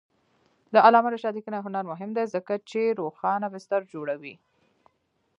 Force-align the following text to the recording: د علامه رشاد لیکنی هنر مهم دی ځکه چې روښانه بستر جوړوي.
د 0.73 0.75
علامه 0.85 1.09
رشاد 1.15 1.33
لیکنی 1.37 1.59
هنر 1.65 1.83
مهم 1.91 2.09
دی 2.17 2.25
ځکه 2.33 2.53
چې 2.69 2.81
روښانه 2.99 3.47
بستر 3.53 3.81
جوړوي. 3.93 4.35